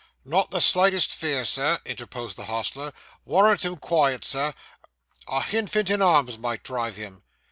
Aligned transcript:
'Not 0.25 0.49
the 0.49 0.61
slightest 0.61 1.13
fear, 1.13 1.45
Sir,' 1.45 1.77
interposed 1.85 2.35
the 2.35 2.45
hostler. 2.45 2.91
'Warrant 3.23 3.63
him 3.63 3.75
quiet, 3.77 4.25
Sir; 4.25 4.55
a 5.27 5.41
hinfant 5.43 5.91
in 5.91 6.01
arms 6.01 6.39
might 6.39 6.63
drive 6.63 6.95
him. 6.95 7.21